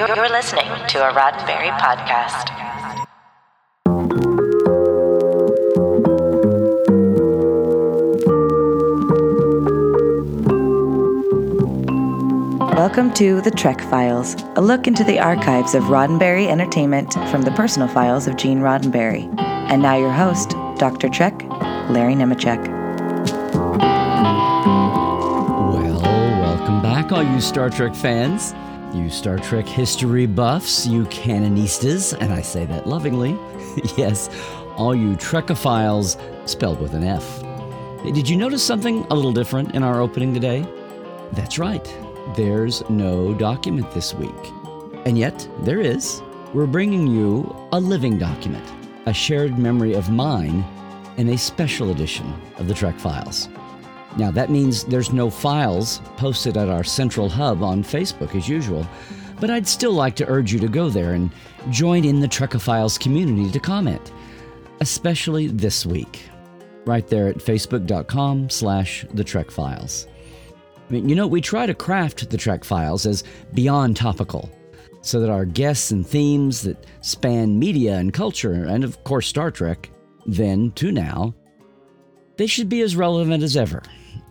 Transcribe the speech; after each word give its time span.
You're 0.00 0.30
listening 0.30 0.64
to 0.64 1.06
a 1.06 1.12
Roddenberry 1.12 1.70
podcast. 1.78 2.48
Welcome 12.74 13.12
to 13.12 13.42
The 13.42 13.50
Trek 13.50 13.82
Files, 13.82 14.36
a 14.56 14.62
look 14.62 14.86
into 14.86 15.04
the 15.04 15.18
archives 15.18 15.74
of 15.74 15.82
Roddenberry 15.84 16.48
Entertainment 16.48 17.12
from 17.30 17.42
the 17.42 17.50
personal 17.50 17.86
files 17.86 18.26
of 18.26 18.38
Gene 18.38 18.60
Roddenberry. 18.60 19.28
And 19.38 19.82
now 19.82 19.98
your 19.98 20.12
host, 20.12 20.52
Dr. 20.78 21.10
Trek, 21.10 21.42
Larry 21.90 22.14
Nemecek. 22.14 22.66
Well, 25.74 26.00
welcome 26.00 26.80
back, 26.80 27.12
all 27.12 27.22
you 27.22 27.42
Star 27.42 27.68
Trek 27.68 27.94
fans, 27.94 28.54
you 28.94 29.10
Star 29.10 29.38
Trek 29.38 29.66
history 29.66 30.26
buffs, 30.26 30.86
you 30.86 31.04
canonistas, 31.06 32.16
and 32.20 32.32
I 32.32 32.42
say 32.42 32.66
that 32.66 32.86
lovingly. 32.86 33.38
yes, 33.96 34.28
all 34.76 34.94
you 34.94 35.16
Trekophiles, 35.16 36.18
spelled 36.48 36.80
with 36.80 36.94
an 36.94 37.04
F. 37.04 37.42
Did 38.04 38.28
you 38.28 38.36
notice 38.36 38.62
something 38.62 39.06
a 39.10 39.14
little 39.14 39.32
different 39.32 39.74
in 39.74 39.82
our 39.82 40.00
opening 40.00 40.34
today? 40.34 40.66
That's 41.32 41.58
right, 41.58 41.84
there's 42.36 42.88
no 42.88 43.34
document 43.34 43.92
this 43.92 44.14
week. 44.14 44.52
And 45.04 45.18
yet, 45.18 45.48
there 45.60 45.80
is. 45.80 46.22
We're 46.52 46.66
bringing 46.66 47.06
you 47.06 47.54
a 47.72 47.80
living 47.80 48.18
document, 48.18 48.64
a 49.06 49.12
shared 49.12 49.58
memory 49.58 49.94
of 49.94 50.10
mine, 50.10 50.64
in 51.16 51.28
a 51.28 51.38
special 51.38 51.90
edition 51.90 52.32
of 52.56 52.66
the 52.66 52.74
Trek 52.74 52.98
Files. 52.98 53.48
Now, 54.16 54.30
that 54.32 54.50
means 54.50 54.84
there's 54.84 55.12
no 55.12 55.30
files 55.30 56.00
posted 56.16 56.56
at 56.56 56.68
our 56.68 56.82
central 56.82 57.28
hub 57.28 57.62
on 57.62 57.84
Facebook 57.84 58.34
as 58.34 58.48
usual, 58.48 58.86
but 59.40 59.50
I'd 59.50 59.68
still 59.68 59.92
like 59.92 60.16
to 60.16 60.28
urge 60.28 60.52
you 60.52 60.58
to 60.60 60.68
go 60.68 60.90
there 60.90 61.14
and 61.14 61.30
join 61.70 62.04
in 62.04 62.20
the 62.20 62.28
Trekophiles 62.28 62.98
community 62.98 63.50
to 63.50 63.60
comment, 63.60 64.12
especially 64.80 65.46
this 65.46 65.86
week, 65.86 66.22
right 66.86 67.06
there 67.06 67.28
at 67.28 67.38
facebook.com 67.38 68.50
slash 68.50 69.06
the 69.14 69.24
Trek 69.24 69.50
Files. 69.50 70.06
I 70.88 70.92
mean, 70.92 71.08
you 71.08 71.14
know, 71.14 71.28
we 71.28 71.40
try 71.40 71.66
to 71.66 71.74
craft 71.74 72.28
the 72.30 72.36
Trek 72.36 72.64
Files 72.64 73.06
as 73.06 73.22
beyond 73.54 73.96
topical, 73.96 74.50
so 75.02 75.20
that 75.20 75.30
our 75.30 75.44
guests 75.44 75.92
and 75.92 76.06
themes 76.06 76.62
that 76.62 76.84
span 77.00 77.58
media 77.58 77.96
and 77.96 78.12
culture, 78.12 78.64
and 78.64 78.82
of 78.82 79.02
course 79.04 79.28
Star 79.28 79.50
Trek, 79.50 79.88
then 80.26 80.72
to 80.72 80.90
now, 80.92 81.34
they 82.36 82.46
should 82.46 82.68
be 82.68 82.82
as 82.82 82.96
relevant 82.96 83.42
as 83.42 83.56
ever 83.56 83.82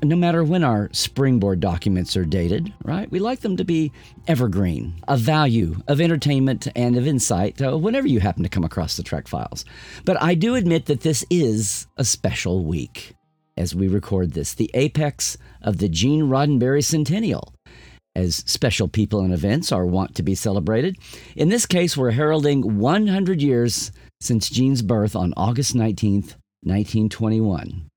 no 0.01 0.15
matter 0.15 0.43
when 0.43 0.63
our 0.63 0.89
springboard 0.93 1.59
documents 1.59 2.15
are 2.15 2.25
dated, 2.25 2.73
right? 2.83 3.09
We 3.11 3.19
like 3.19 3.41
them 3.41 3.57
to 3.57 3.63
be 3.63 3.91
evergreen, 4.27 4.93
of 5.07 5.19
value, 5.19 5.75
of 5.87 5.99
entertainment, 5.99 6.67
and 6.75 6.95
of 6.97 7.07
insight 7.07 7.61
uh, 7.61 7.77
whenever 7.77 8.07
you 8.07 8.19
happen 8.19 8.43
to 8.43 8.49
come 8.49 8.63
across 8.63 8.97
the 8.97 9.03
Trek 9.03 9.27
files. 9.27 9.65
But 10.05 10.21
I 10.21 10.35
do 10.35 10.55
admit 10.55 10.85
that 10.85 11.01
this 11.01 11.25
is 11.29 11.87
a 11.97 12.05
special 12.05 12.65
week 12.65 13.15
as 13.59 13.75
we 13.75 13.89
record 13.89 14.31
this, 14.31 14.53
the 14.53 14.71
apex 14.73 15.37
of 15.61 15.77
the 15.77 15.89
Gene 15.89 16.23
Roddenberry 16.23 16.83
Centennial. 16.83 17.53
As 18.15 18.37
special 18.37 18.87
people 18.87 19.19
and 19.19 19.33
events 19.33 19.71
are 19.71 19.85
wont 19.85 20.15
to 20.15 20.23
be 20.23 20.33
celebrated. 20.33 20.97
In 21.35 21.49
this 21.49 21.65
case, 21.65 21.95
we're 21.95 22.11
heralding 22.11 22.79
100 22.79 23.41
years 23.41 23.91
since 24.19 24.49
Gene's 24.49 24.81
birth 24.81 25.15
on 25.15 25.33
August 25.37 25.75
19th, 25.75 26.35
1921. 26.63 27.88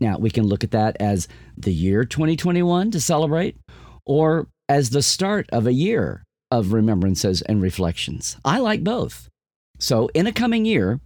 Now, 0.00 0.18
we 0.18 0.30
can 0.30 0.46
look 0.46 0.64
at 0.64 0.70
that 0.70 0.96
as 1.00 1.28
the 1.56 1.72
year 1.72 2.04
2021 2.04 2.90
to 2.92 3.00
celebrate, 3.00 3.56
or 4.06 4.48
as 4.68 4.90
the 4.90 5.02
start 5.02 5.48
of 5.50 5.66
a 5.66 5.72
year 5.72 6.24
of 6.50 6.72
remembrances 6.72 7.42
and 7.42 7.60
reflections. 7.60 8.36
I 8.44 8.58
like 8.58 8.84
both. 8.84 9.28
So, 9.78 10.08
in 10.14 10.26
a 10.26 10.32
coming 10.32 10.64
year, 10.64 11.00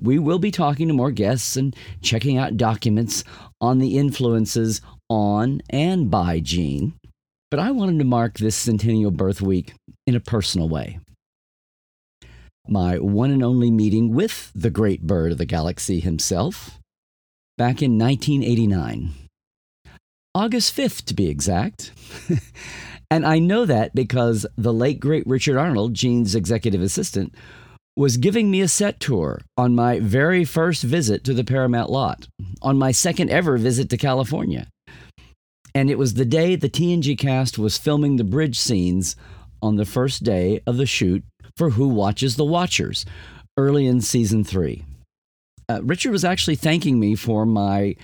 we 0.00 0.18
will 0.18 0.38
be 0.38 0.50
talking 0.50 0.88
to 0.88 0.94
more 0.94 1.10
guests 1.10 1.56
and 1.56 1.74
checking 2.00 2.38
out 2.38 2.56
documents 2.56 3.24
on 3.60 3.78
the 3.78 3.98
influences 3.98 4.80
on 5.08 5.60
and 5.70 6.10
by 6.10 6.40
Gene. 6.40 6.94
But 7.50 7.60
I 7.60 7.70
wanted 7.70 7.98
to 7.98 8.04
mark 8.04 8.38
this 8.38 8.56
centennial 8.56 9.10
birth 9.10 9.40
week 9.40 9.74
in 10.06 10.14
a 10.14 10.20
personal 10.20 10.68
way. 10.68 11.00
My 12.68 12.98
one 12.98 13.30
and 13.30 13.42
only 13.42 13.70
meeting 13.70 14.12
with 14.12 14.52
the 14.54 14.70
great 14.70 15.02
bird 15.06 15.32
of 15.32 15.38
the 15.38 15.46
galaxy 15.46 16.00
himself, 16.00 16.78
back 17.58 17.82
in 17.82 17.98
1989. 17.98 19.10
August 20.34 20.74
5th, 20.74 21.04
to 21.06 21.14
be 21.14 21.28
exact. 21.28 21.92
and 23.10 23.26
I 23.26 23.38
know 23.40 23.66
that 23.66 23.94
because 23.94 24.46
the 24.56 24.72
late, 24.72 25.00
great 25.00 25.26
Richard 25.26 25.58
Arnold, 25.58 25.92
Gene's 25.92 26.34
executive 26.34 26.80
assistant, 26.80 27.34
was 27.96 28.16
giving 28.16 28.48
me 28.48 28.60
a 28.60 28.68
set 28.68 29.00
tour 29.00 29.40
on 29.56 29.74
my 29.74 29.98
very 29.98 30.44
first 30.44 30.84
visit 30.84 31.24
to 31.24 31.34
the 31.34 31.42
Paramount 31.42 31.90
lot, 31.90 32.28
on 32.62 32.78
my 32.78 32.92
second 32.92 33.28
ever 33.30 33.58
visit 33.58 33.90
to 33.90 33.96
California. 33.96 34.68
And 35.74 35.90
it 35.90 35.98
was 35.98 36.14
the 36.14 36.24
day 36.24 36.54
the 36.54 36.70
TNG 36.70 37.18
cast 37.18 37.58
was 37.58 37.76
filming 37.76 38.16
the 38.16 38.24
bridge 38.24 38.58
scenes 38.58 39.16
on 39.60 39.74
the 39.74 39.84
first 39.84 40.22
day 40.22 40.60
of 40.66 40.76
the 40.76 40.86
shoot 40.86 41.24
for 41.56 41.70
Who 41.70 41.88
Watches 41.88 42.36
the 42.36 42.44
Watchers, 42.44 43.04
early 43.56 43.86
in 43.86 44.00
season 44.00 44.44
three. 44.44 44.84
Uh, 45.70 45.82
Richard 45.82 46.12
was 46.12 46.24
actually 46.24 46.56
thanking 46.56 46.98
me 46.98 47.14
for 47.14 47.44
my 47.44 47.94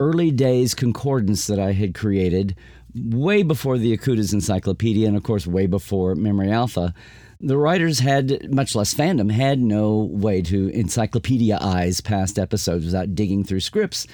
early 0.00 0.32
days 0.32 0.74
concordance 0.74 1.46
that 1.46 1.60
I 1.60 1.70
had 1.70 1.94
created 1.94 2.56
way 2.94 3.44
before 3.44 3.78
the 3.78 3.96
Okuda's 3.96 4.32
Encyclopedia 4.32 5.06
and, 5.06 5.16
of 5.16 5.22
course, 5.22 5.46
way 5.46 5.66
before 5.66 6.16
Memory 6.16 6.50
Alpha. 6.50 6.92
The 7.38 7.56
writers 7.56 8.00
had, 8.00 8.52
much 8.52 8.74
less 8.74 8.92
fandom, 8.92 9.30
had 9.30 9.60
no 9.60 10.08
way 10.10 10.42
to 10.42 10.68
encyclopedia-ize 10.70 12.00
past 12.00 12.40
episodes 12.40 12.86
without 12.86 13.14
digging 13.14 13.44
through 13.44 13.60
scripts. 13.60 14.08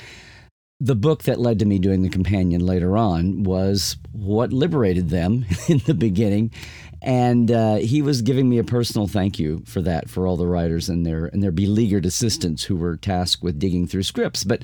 The 0.80 0.94
book 0.94 1.24
that 1.24 1.40
led 1.40 1.58
to 1.58 1.64
me 1.64 1.78
doing 1.78 2.02
the 2.02 2.08
companion 2.08 2.64
later 2.64 2.96
on 2.96 3.42
was 3.42 3.96
what 4.12 4.52
liberated 4.52 5.10
them 5.10 5.44
in 5.68 5.78
the 5.78 5.94
beginning 5.94 6.52
and 7.00 7.50
uh, 7.50 7.76
he 7.76 8.02
was 8.02 8.22
giving 8.22 8.48
me 8.48 8.58
a 8.58 8.64
personal 8.64 9.06
thank 9.06 9.38
you 9.38 9.62
for 9.66 9.80
that 9.82 10.10
for 10.10 10.26
all 10.26 10.36
the 10.36 10.46
writers 10.46 10.88
and 10.88 11.06
their 11.06 11.26
and 11.26 11.42
their 11.42 11.52
beleaguered 11.52 12.04
assistants 12.04 12.64
who 12.64 12.76
were 12.76 12.96
tasked 12.96 13.42
with 13.42 13.58
digging 13.58 13.86
through 13.86 14.02
scripts. 14.02 14.42
But 14.42 14.62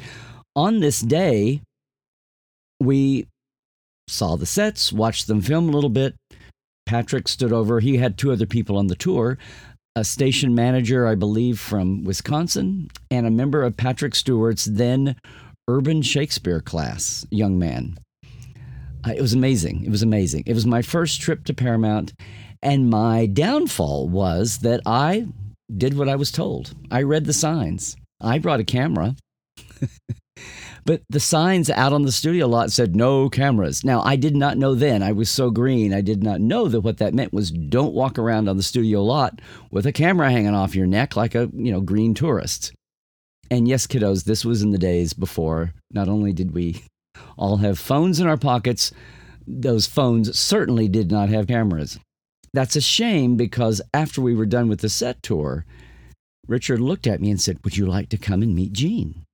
on 0.56 0.80
this 0.80 1.00
day, 1.00 1.60
we 2.80 3.28
saw 4.08 4.36
the 4.36 4.46
sets, 4.46 4.92
watched 4.92 5.26
them 5.26 5.40
film 5.40 5.68
a 5.68 5.72
little 5.72 5.90
bit. 5.90 6.14
Patrick 6.86 7.28
stood 7.28 7.52
over. 7.52 7.80
He 7.80 7.96
had 7.96 8.18
two 8.18 8.32
other 8.32 8.46
people 8.46 8.76
on 8.76 8.88
the 8.88 8.96
tour 8.96 9.38
a 9.96 10.04
station 10.04 10.56
manager, 10.56 11.06
I 11.06 11.14
believe, 11.14 11.60
from 11.60 12.02
Wisconsin, 12.02 12.90
and 13.12 13.26
a 13.26 13.30
member 13.30 13.62
of 13.62 13.76
Patrick 13.76 14.16
Stewart's 14.16 14.64
then 14.64 15.14
urban 15.68 16.02
Shakespeare 16.02 16.60
class, 16.60 17.26
young 17.30 17.58
man 17.58 17.96
uh, 19.06 19.12
it 19.12 19.20
was 19.20 19.32
amazing. 19.32 19.84
It 19.84 19.90
was 19.90 20.02
amazing. 20.02 20.44
It 20.46 20.54
was 20.54 20.66
my 20.66 20.82
first 20.82 21.20
trip 21.20 21.44
to 21.44 21.54
Paramount, 21.54 22.14
and 22.62 22.88
my 22.88 23.26
downfall 23.26 24.08
was 24.08 24.58
that 24.58 24.80
I 24.86 25.26
did 25.74 25.96
what 25.96 26.08
I 26.08 26.16
was 26.16 26.30
told. 26.30 26.74
I 26.90 27.02
read 27.02 27.24
the 27.24 27.32
signs. 27.32 27.96
I 28.20 28.38
brought 28.38 28.60
a 28.60 28.64
camera. 28.64 29.16
but 30.84 31.02
the 31.10 31.20
signs 31.20 31.68
out 31.68 31.92
on 31.92 32.02
the 32.02 32.12
studio 32.12 32.46
lot 32.46 32.72
said 32.72 32.96
no 32.96 33.28
cameras. 33.28 33.84
Now, 33.84 34.02
I 34.02 34.16
did 34.16 34.36
not 34.36 34.56
know 34.56 34.74
then. 34.74 35.02
I 35.02 35.12
was 35.12 35.28
so 35.28 35.50
green. 35.50 35.92
I 35.92 36.00
did 36.00 36.22
not 36.22 36.40
know 36.40 36.68
that 36.68 36.80
what 36.80 36.98
that 36.98 37.14
meant 37.14 37.32
was 37.32 37.50
don't 37.50 37.94
walk 37.94 38.18
around 38.18 38.48
on 38.48 38.56
the 38.56 38.62
studio 38.62 39.02
lot 39.02 39.40
with 39.70 39.86
a 39.86 39.92
camera 39.92 40.30
hanging 40.30 40.54
off 40.54 40.74
your 40.74 40.86
neck 40.86 41.16
like 41.16 41.34
a, 41.34 41.50
you 41.52 41.72
know, 41.72 41.80
green 41.80 42.14
tourist. 42.14 42.72
And 43.50 43.68
yes, 43.68 43.86
kiddos, 43.86 44.24
this 44.24 44.44
was 44.44 44.62
in 44.62 44.70
the 44.70 44.78
days 44.78 45.12
before 45.12 45.72
not 45.90 46.08
only 46.08 46.32
did 46.32 46.52
we 46.52 46.82
all 47.36 47.58
have 47.58 47.78
phones 47.78 48.20
in 48.20 48.26
our 48.26 48.36
pockets. 48.36 48.92
Those 49.46 49.86
phones 49.86 50.38
certainly 50.38 50.88
did 50.88 51.10
not 51.10 51.28
have 51.28 51.46
cameras. 51.46 51.98
That's 52.52 52.76
a 52.76 52.80
shame 52.80 53.36
because 53.36 53.82
after 53.92 54.20
we 54.20 54.34
were 54.34 54.46
done 54.46 54.68
with 54.68 54.80
the 54.80 54.88
set 54.88 55.22
tour, 55.22 55.66
Richard 56.46 56.80
looked 56.80 57.06
at 57.06 57.20
me 57.20 57.30
and 57.30 57.40
said, 57.40 57.58
Would 57.64 57.76
you 57.76 57.86
like 57.86 58.08
to 58.10 58.18
come 58.18 58.42
and 58.42 58.54
meet 58.54 58.72
Gene? 58.72 59.24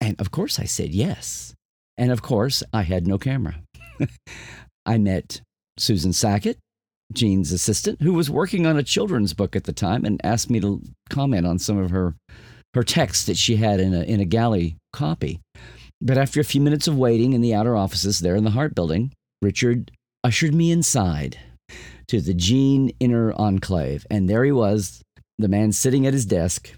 And 0.00 0.20
of 0.20 0.30
course 0.30 0.58
I 0.58 0.64
said 0.64 0.90
yes. 0.90 1.54
And 1.96 2.10
of 2.10 2.22
course 2.22 2.62
I 2.72 2.82
had 2.82 3.06
no 3.06 3.18
camera. 3.18 3.56
I 4.86 4.98
met 4.98 5.40
Susan 5.78 6.12
Sackett, 6.12 6.58
Gene's 7.12 7.52
assistant, 7.52 8.02
who 8.02 8.12
was 8.12 8.30
working 8.30 8.66
on 8.66 8.76
a 8.76 8.82
children's 8.82 9.32
book 9.32 9.56
at 9.56 9.64
the 9.64 9.72
time 9.72 10.04
and 10.04 10.20
asked 10.24 10.50
me 10.50 10.60
to 10.60 10.82
comment 11.10 11.46
on 11.46 11.58
some 11.58 11.78
of 11.78 11.90
her 11.90 12.14
her 12.74 12.82
text 12.82 13.26
that 13.26 13.36
she 13.36 13.56
had 13.56 13.80
in 13.80 13.94
a 13.94 14.02
in 14.02 14.20
a 14.20 14.24
galley 14.24 14.76
copy. 14.92 15.40
But 16.00 16.18
after 16.18 16.40
a 16.40 16.44
few 16.44 16.60
minutes 16.60 16.86
of 16.86 16.98
waiting 16.98 17.32
in 17.32 17.40
the 17.40 17.54
outer 17.54 17.76
offices 17.76 18.18
there 18.18 18.36
in 18.36 18.44
the 18.44 18.50
Hart 18.50 18.74
building, 18.74 19.12
Richard 19.40 19.90
ushered 20.22 20.54
me 20.54 20.70
inside 20.70 21.38
to 22.08 22.20
the 22.20 22.34
Gene 22.34 22.90
inner 23.00 23.32
enclave. 23.32 24.06
And 24.10 24.28
there 24.28 24.44
he 24.44 24.52
was, 24.52 25.02
the 25.38 25.48
man 25.48 25.72
sitting 25.72 26.06
at 26.06 26.12
his 26.12 26.26
desk. 26.26 26.72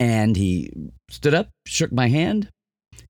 And 0.00 0.36
he 0.36 0.72
stood 1.10 1.34
up, 1.34 1.48
shook 1.66 1.92
my 1.92 2.08
hand, 2.08 2.48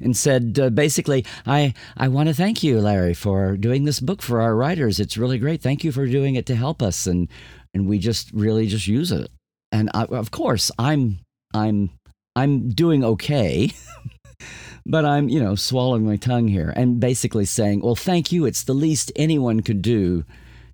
and 0.01 0.17
said 0.17 0.59
uh, 0.59 0.71
basically, 0.71 1.25
I, 1.47 1.75
I 1.97 2.09
want 2.09 2.29
to 2.29 2.35
thank 2.35 2.63
you, 2.63 2.81
Larry, 2.81 3.15
for 3.15 3.57
doing 3.57 3.85
this 3.85 4.01
book 4.01 4.23
for 4.23 4.41
our 4.41 4.55
writers. 4.55 5.01
It's 5.01 5.19
really 5.19 5.39
great. 5.39 5.63
Thank 5.63 5.85
you 5.85 5.93
for 5.93 6.07
doing 6.07 6.35
it 6.35 6.47
to 6.47 6.57
help 6.57 6.83
us 6.83 7.07
and, 7.07 7.29
and 7.75 7.87
we 7.87 7.99
just 7.99 8.33
really 8.33 8.67
just 8.67 8.87
use 8.87 9.13
it. 9.13 9.31
And 9.71 9.91
I, 9.93 10.05
of 10.05 10.31
course, 10.31 10.71
I'm 10.79 11.21
I'm 11.55 11.91
I'm 12.39 12.71
doing 12.71 13.05
okay. 13.05 13.73
but 14.87 15.05
I'm, 15.05 15.29
you 15.29 15.43
know, 15.43 15.57
swallowing 15.57 16.07
my 16.07 16.17
tongue 16.17 16.47
here 16.47 16.73
and 16.77 17.01
basically 17.01 17.45
saying, 17.45 17.81
well, 17.81 17.97
thank 17.97 18.31
you. 18.31 18.47
It's 18.47 18.63
the 18.63 18.75
least 18.75 19.11
anyone 19.17 19.61
could 19.61 19.83
do 19.83 20.25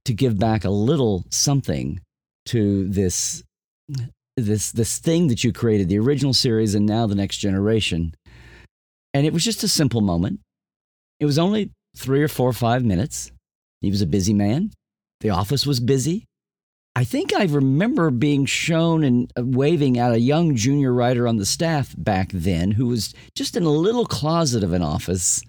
to 0.05 0.13
give 0.13 0.39
back 0.39 0.65
a 0.65 0.71
little 0.71 1.25
something 1.31 2.01
to 2.47 2.87
this 2.89 3.43
this 4.37 4.73
this 4.73 4.99
thing 4.99 5.29
that 5.29 5.43
you 5.43 5.53
created, 5.53 5.89
the 5.89 5.99
original 5.99 6.35
series 6.35 6.75
and 6.75 6.85
now 6.85 7.07
the 7.07 7.15
next 7.15 7.39
generation. 7.39 8.15
And 9.15 9.27
it 9.27 9.33
was 9.33 9.45
just 9.45 9.63
a 9.63 9.69
simple 9.69 10.03
moment. 10.03 10.41
It 11.21 11.25
was 11.25 11.39
only 11.39 11.71
three 11.97 12.23
or 12.23 12.29
four 12.29 12.49
or 12.49 12.53
five 12.55 12.85
minutes. 12.85 13.31
He 13.81 13.91
was 13.91 14.03
a 14.03 14.07
busy 14.07 14.35
man. 14.35 14.73
The 15.21 15.31
office 15.31 15.65
was 15.65 15.81
busy. 15.81 16.27
I 16.97 17.03
think 17.03 17.35
I 17.35 17.45
remember 17.45 18.11
being 18.11 18.47
shown 18.47 19.03
and 19.03 19.33
uh, 19.37 19.43
waving 19.45 19.99
at 19.99 20.13
a 20.13 20.21
young 20.21 20.55
junior 20.55 20.93
writer 20.93 21.27
on 21.27 21.39
the 21.39 21.47
staff 21.47 21.93
back 21.99 22.31
then 22.33 22.71
who 22.71 22.87
was 22.87 23.13
just 23.35 23.57
in 23.57 23.65
a 23.65 23.71
little 23.71 24.07
closet 24.07 24.63
of 24.63 24.73
an 24.73 24.83
office. 24.83 25.43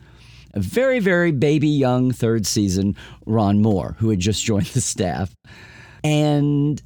A 0.56 0.60
very, 0.60 1.00
very 1.00 1.32
baby 1.32 1.68
young 1.68 2.12
third 2.12 2.48
season 2.48 2.96
Ron 3.28 3.62
Moore, 3.62 3.96
who 4.00 4.10
had 4.10 4.20
just 4.20 4.44
joined 4.46 4.68
the 4.68 4.82
staff. 4.82 5.36
And 6.04 6.82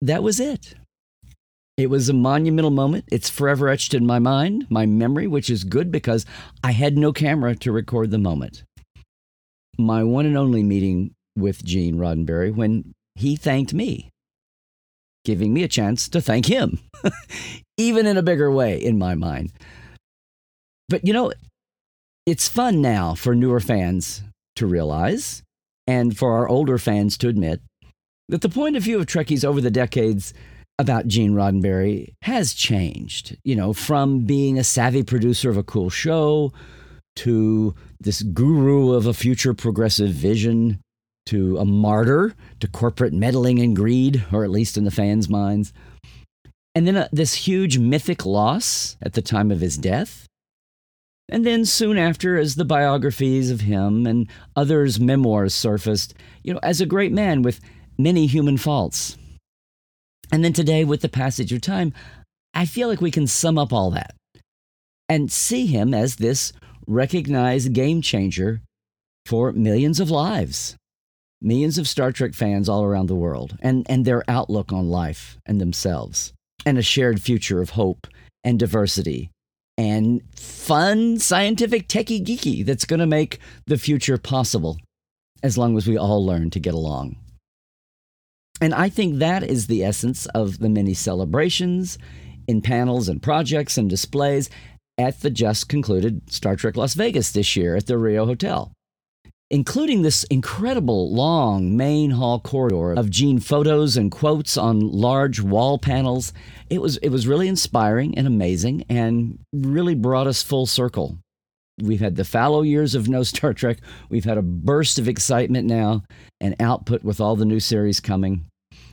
that 0.00 0.22
was 0.22 0.40
it. 0.40 0.74
It 1.76 1.90
was 1.90 2.08
a 2.08 2.14
monumental 2.14 2.70
moment. 2.70 3.04
It's 3.10 3.28
forever 3.28 3.68
etched 3.68 3.94
in 3.94 4.06
my 4.06 4.18
mind, 4.18 4.66
my 4.70 4.86
memory, 4.86 5.26
which 5.26 5.50
is 5.50 5.64
good 5.64 5.90
because 5.90 6.24
I 6.62 6.72
had 6.72 6.96
no 6.96 7.12
camera 7.12 7.54
to 7.56 7.72
record 7.72 8.10
the 8.10 8.18
moment. 8.18 8.64
My 9.78 10.04
one 10.04 10.26
and 10.26 10.36
only 10.36 10.62
meeting 10.62 11.14
with 11.36 11.64
Gene 11.64 11.96
Roddenberry 11.96 12.54
when 12.54 12.94
he 13.20 13.36
thanked 13.36 13.74
me, 13.74 14.10
giving 15.24 15.52
me 15.52 15.62
a 15.62 15.68
chance 15.68 16.08
to 16.08 16.20
thank 16.20 16.46
him, 16.46 16.80
even 17.76 18.06
in 18.06 18.16
a 18.16 18.22
bigger 18.22 18.50
way 18.50 18.82
in 18.82 18.98
my 18.98 19.14
mind. 19.14 19.52
But 20.88 21.06
you 21.06 21.12
know, 21.12 21.32
it's 22.26 22.48
fun 22.48 22.80
now 22.80 23.14
for 23.14 23.34
newer 23.34 23.60
fans 23.60 24.22
to 24.56 24.66
realize, 24.66 25.42
and 25.86 26.16
for 26.16 26.32
our 26.32 26.48
older 26.48 26.78
fans 26.78 27.18
to 27.18 27.28
admit, 27.28 27.60
that 28.28 28.40
the 28.40 28.48
point 28.48 28.76
of 28.76 28.82
view 28.82 28.98
of 28.98 29.06
Trekkies 29.06 29.44
over 29.44 29.60
the 29.60 29.70
decades 29.70 30.32
about 30.78 31.06
Gene 31.06 31.34
Roddenberry 31.34 32.14
has 32.22 32.54
changed. 32.54 33.36
You 33.44 33.54
know, 33.54 33.74
from 33.74 34.20
being 34.20 34.58
a 34.58 34.64
savvy 34.64 35.02
producer 35.02 35.50
of 35.50 35.58
a 35.58 35.62
cool 35.62 35.90
show 35.90 36.52
to 37.16 37.74
this 38.00 38.22
guru 38.22 38.92
of 38.92 39.06
a 39.06 39.12
future 39.12 39.52
progressive 39.52 40.10
vision 40.10 40.80
to 41.30 41.58
a 41.58 41.64
martyr 41.64 42.34
to 42.58 42.66
corporate 42.66 43.12
meddling 43.12 43.60
and 43.60 43.76
greed, 43.76 44.24
or 44.32 44.42
at 44.42 44.50
least 44.50 44.76
in 44.76 44.82
the 44.82 44.90
fans' 44.90 45.28
minds. 45.28 45.72
And 46.74 46.88
then 46.88 46.96
uh, 46.96 47.08
this 47.12 47.34
huge 47.34 47.78
mythic 47.78 48.26
loss 48.26 48.96
at 49.00 49.12
the 49.12 49.22
time 49.22 49.52
of 49.52 49.60
his 49.60 49.78
death. 49.78 50.26
And 51.28 51.46
then 51.46 51.64
soon 51.64 51.98
after, 51.98 52.36
as 52.36 52.56
the 52.56 52.64
biographies 52.64 53.52
of 53.52 53.60
him 53.60 54.08
and 54.08 54.28
others' 54.56 54.98
memoirs 54.98 55.54
surfaced, 55.54 56.14
you 56.42 56.52
know, 56.52 56.58
as 56.64 56.80
a 56.80 56.86
great 56.86 57.12
man 57.12 57.42
with 57.42 57.60
many 57.96 58.26
human 58.26 58.56
faults. 58.56 59.16
And 60.32 60.44
then 60.44 60.52
today, 60.52 60.82
with 60.82 61.00
the 61.00 61.08
passage 61.08 61.52
of 61.52 61.60
time, 61.60 61.92
I 62.54 62.66
feel 62.66 62.88
like 62.88 63.00
we 63.00 63.12
can 63.12 63.28
sum 63.28 63.56
up 63.56 63.72
all 63.72 63.92
that 63.92 64.16
and 65.08 65.30
see 65.30 65.66
him 65.66 65.94
as 65.94 66.16
this 66.16 66.52
recognized 66.88 67.72
game 67.72 68.02
changer 68.02 68.62
for 69.26 69.52
millions 69.52 70.00
of 70.00 70.10
lives 70.10 70.76
millions 71.40 71.78
of 71.78 71.88
Star 71.88 72.12
Trek 72.12 72.34
fans 72.34 72.68
all 72.68 72.84
around 72.84 73.06
the 73.06 73.14
world 73.14 73.56
and, 73.60 73.86
and 73.88 74.04
their 74.04 74.22
outlook 74.28 74.72
on 74.72 74.88
life 74.88 75.38
and 75.46 75.60
themselves, 75.60 76.32
and 76.66 76.78
a 76.78 76.82
shared 76.82 77.22
future 77.22 77.60
of 77.60 77.70
hope 77.70 78.06
and 78.44 78.58
diversity 78.58 79.30
and 79.80 80.20
fun, 80.34 81.18
scientific, 81.18 81.88
techie, 81.88 82.22
geeky 82.22 82.64
that's 82.64 82.84
going 82.84 83.00
to 83.00 83.06
make 83.06 83.38
the 83.66 83.78
future 83.78 84.18
possible 84.18 84.78
as 85.42 85.56
long 85.56 85.76
as 85.78 85.86
we 85.86 85.96
all 85.96 86.24
learn 86.24 86.50
to 86.50 86.60
get 86.60 86.74
along. 86.74 87.16
And 88.60 88.74
I 88.74 88.90
think 88.90 89.18
that 89.18 89.42
is 89.42 89.66
the 89.66 89.82
essence 89.82 90.26
of 90.26 90.58
the 90.58 90.68
many 90.68 90.92
celebrations 90.92 91.96
in 92.46 92.60
panels 92.60 93.08
and 93.08 93.22
projects 93.22 93.78
and 93.78 93.88
displays 93.88 94.50
at 94.98 95.20
the 95.20 95.30
just 95.30 95.70
concluded 95.70 96.30
Star 96.30 96.56
Trek 96.56 96.76
Las 96.76 96.92
Vegas 96.92 97.32
this 97.32 97.56
year 97.56 97.74
at 97.74 97.86
the 97.86 97.96
Rio 97.96 98.26
Hotel 98.26 98.70
including 99.50 100.02
this 100.02 100.22
incredible 100.24 101.12
long 101.12 101.76
main 101.76 102.10
hall 102.10 102.38
corridor 102.38 102.92
of 102.92 103.10
Gene 103.10 103.40
photos 103.40 103.96
and 103.96 104.10
quotes 104.10 104.56
on 104.56 104.80
large 104.80 105.40
wall 105.40 105.78
panels. 105.78 106.32
It 106.68 106.80
was, 106.80 106.98
it 106.98 107.08
was 107.08 107.26
really 107.26 107.48
inspiring 107.48 108.16
and 108.16 108.26
amazing 108.26 108.84
and 108.88 109.40
really 109.52 109.96
brought 109.96 110.28
us 110.28 110.42
full 110.42 110.66
circle. 110.66 111.18
We've 111.82 112.00
had 112.00 112.16
the 112.16 112.24
fallow 112.24 112.62
years 112.62 112.94
of 112.94 113.08
no 113.08 113.22
Star 113.22 113.52
Trek. 113.52 113.78
We've 114.08 114.24
had 114.24 114.38
a 114.38 114.42
burst 114.42 114.98
of 114.98 115.08
excitement 115.08 115.66
now 115.66 116.04
and 116.40 116.54
output 116.60 117.02
with 117.02 117.20
all 117.20 117.36
the 117.36 117.44
new 117.44 117.60
series 117.60 118.00
coming, 118.00 118.46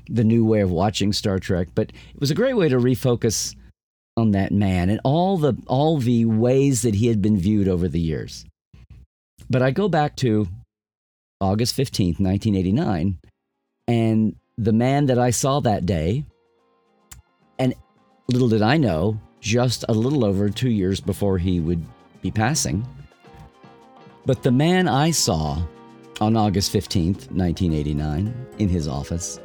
the 0.10 0.24
new 0.24 0.44
way 0.44 0.62
of 0.62 0.72
watching 0.72 1.14
Star 1.14 1.38
Trek. 1.38 1.68
But 1.76 1.92
it 1.92 2.20
was 2.20 2.32
a 2.32 2.36
great 2.36 2.56
way 2.56 2.70
to 2.70 2.78
refocus 2.78 3.56
on 4.16 4.32
that 4.32 4.52
man 4.52 4.90
and 4.90 5.00
all 5.04 5.38
the 5.38 5.56
all 5.68 6.00
the 6.00 6.26
ways 6.26 6.82
that 6.82 6.96
he 6.96 7.08
had 7.08 7.22
been 7.22 7.38
viewed 7.38 7.68
over 7.68 7.88
the 7.88 8.00
years. 8.00 8.46
But 9.50 9.62
I 9.62 9.72
go 9.72 9.88
back 9.88 10.16
to 10.18 10.48
August 11.40 11.78
15th, 11.78 12.20
1989, 12.20 13.20
and 13.88 14.36
the 14.58 14.74
man 14.74 15.06
that 15.06 15.20
I 15.20 15.30
saw 15.30 15.60
that 15.62 15.86
day, 15.86 16.26
and 17.58 17.74
little 18.30 18.50
did 18.50 18.62
I 18.62 18.78
know, 18.78 19.20
just 19.40 19.86
a 19.88 19.94
little 19.94 20.26
over 20.26 20.50
two 20.50 20.70
years 20.70 21.00
before 21.00 21.38
he 21.38 21.60
would 21.60 21.86
be 22.22 22.32
passing. 22.32 22.86
But 24.26 24.44
the 24.44 24.52
man 24.52 24.90
I 24.90 25.12
saw 25.12 25.62
on 26.20 26.36
August 26.36 26.74
15th, 26.74 27.32
1989, 27.32 28.48
in 28.58 28.68
his 28.68 28.88
office, 28.88 29.40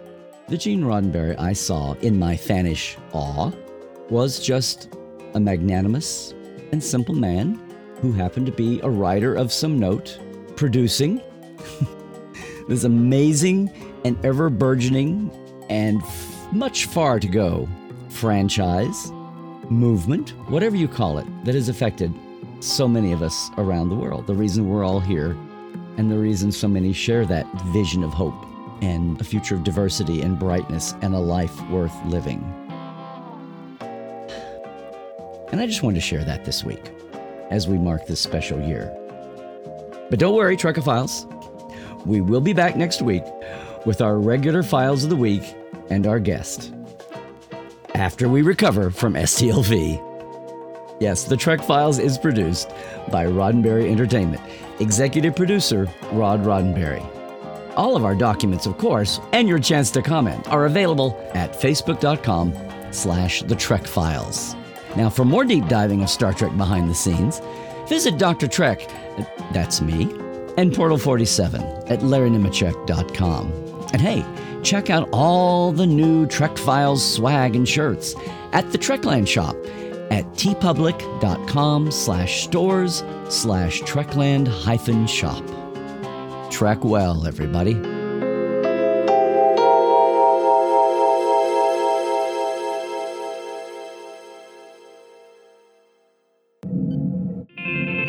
the 0.49 0.57
Gene 0.57 0.83
Roddenberry 0.83 1.39
I 1.39 1.53
saw 1.53 1.93
in 1.95 2.19
my 2.19 2.35
fanish 2.35 2.97
awe, 3.13 3.53
was 4.11 4.45
just 4.45 4.97
a 5.35 5.41
magnanimous 5.41 6.35
and 6.73 6.83
simple 6.83 7.15
man 7.15 7.61
who 8.03 8.11
happened 8.11 8.47
to 8.47 8.53
be 8.53 8.81
a 8.81 8.91
writer 8.91 9.33
of 9.33 9.53
some 9.53 9.79
note, 9.79 10.19
producing 10.57 11.23
this 12.69 12.83
amazing 12.83 13.71
and 14.05 14.23
ever 14.27 14.51
burgeoning 14.51 15.31
and 15.71 16.03
f- 16.03 16.53
much 16.53 16.87
far 16.87 17.21
to 17.21 17.29
go 17.29 17.69
franchise, 18.09 19.13
movement, 19.71 20.31
whatever 20.51 20.75
you 20.75 20.89
call 20.89 21.19
it, 21.19 21.45
that 21.45 21.55
has 21.55 21.69
affected 21.69 22.13
so 22.59 22.89
many 22.89 23.13
of 23.13 23.23
us 23.23 23.51
around 23.57 23.89
the 23.89 23.95
world. 23.95 24.27
The 24.27 24.35
reason 24.35 24.69
we're 24.69 24.85
all 24.85 25.01
here 25.01 25.37
and 25.97 26.11
the 26.11 26.19
reason 26.19 26.51
so 26.51 26.67
many 26.67 26.93
share 26.93 27.25
that 27.27 27.47
vision 27.67 28.03
of 28.03 28.13
hope 28.13 28.35
and 28.83 29.21
a 29.21 29.25
future 29.25 29.55
of 29.55 29.63
diversity 29.63 30.23
and 30.23 30.41
brightness 30.41 30.95
and 31.03 31.15
a 31.15 31.19
life 31.19 31.57
worth 31.71 31.95
living. 32.07 32.43
And 35.53 35.61
I 35.61 35.67
just 35.67 35.85
wanted 35.85 35.97
to 35.97 36.01
share 36.01 36.25
that 36.25 36.45
this 36.45 36.65
week 36.65 36.91
as 37.53 37.69
we 37.69 37.77
mark 37.77 38.07
this 38.07 38.19
special 38.19 38.59
year. 38.61 38.91
But 40.09 40.19
don't 40.19 40.35
worry, 40.35 40.57
Trekophiles. 40.57 41.29
We 42.07 42.23
will 42.23 42.41
be 42.41 42.55
back 42.55 42.77
next 42.77 43.03
week 43.03 43.23
with 43.85 44.01
our 44.01 44.19
regular 44.19 44.63
files 44.63 45.05
of 45.05 45.11
the 45.11 45.17
week 45.17 45.55
and 45.91 46.07
our 46.07 46.19
guest. 46.19 46.73
After 47.95 48.27
we 48.29 48.41
recover 48.41 48.91
from 48.91 49.15
STLV. 49.15 50.09
Yes, 50.99 51.25
the 51.25 51.37
Trek 51.37 51.61
Files 51.63 51.99
is 51.99 52.17
produced 52.17 52.71
by 53.11 53.27
Roddenberry 53.27 53.91
Entertainment. 53.91 54.41
Executive 54.81 55.37
producer 55.37 55.89
Rod 56.13 56.43
Roddenberry. 56.45 57.05
All 57.77 57.97
of 57.97 58.05
our 58.05 58.15
documents, 58.15 58.67
of 58.67 58.79
course, 58.79 59.21
and 59.33 59.49
your 59.49 59.59
chance 59.59 59.91
to 59.91 60.03
comment 60.03 60.49
are 60.49 60.67
available 60.67 61.19
at 61.35 61.53
facebook.com 61.53 62.55
slash 62.93 63.43
the 63.43 63.57
Trek 63.57 63.87
Files. 63.87 64.55
Now, 64.97 65.09
for 65.11 65.25
more 65.25 65.45
deep 65.45 65.69
diving 65.69 66.03
of 66.03 66.11
Star 66.11 66.33
Trek 66.33 66.57
behind 66.57 66.91
the 66.91 66.95
scenes, 66.95 67.41
visit 67.89 68.19
Dr. 68.19 68.47
Trek, 68.47 68.89
that's 69.53 69.81
me, 69.81 70.05
and 70.57 70.75
Portal 70.75 70.99
47 70.99 71.63
at 71.89 72.01
larrynemecek.com. 72.01 73.53
And 73.93 74.01
hey, 74.01 74.25
check 74.63 74.91
out 74.91 75.09
all 75.13 75.73
the 75.73 75.87
new 75.87 76.27
Trek 76.27 76.57
Files 76.57 77.15
swag 77.15 77.57
and 77.57 77.69
shirts 77.69 78.15
at 78.53 78.71
the 78.73 78.79
Trekland 78.79 79.29
shop 79.29 79.57
at 80.11 80.27
teepublic.com 80.35 81.91
slash 81.91 82.45
stores 82.45 83.03
slash 83.31 83.81
trekland 83.83 84.47
hyphen 84.47 85.07
shop. 85.07 85.43
Trek 86.51 86.85
well, 86.85 87.27
everybody. 87.27 88.02